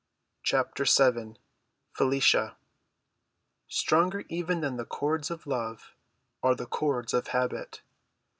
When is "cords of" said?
4.85-5.45, 6.65-7.27